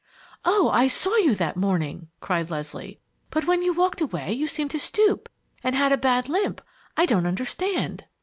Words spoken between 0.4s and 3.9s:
"Oh, I saw you that morning!" cried Leslie. "But when you